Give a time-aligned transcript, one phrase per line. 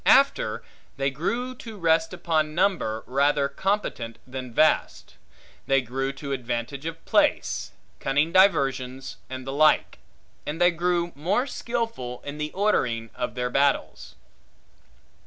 [0.03, 0.63] After,
[0.97, 5.13] they grew to rest upon number rather competent, than vast;
[5.67, 9.99] they grew to advantages of place, cunning diversions, and the like:
[10.43, 14.15] and they grew more skilful in the ordering of their battles.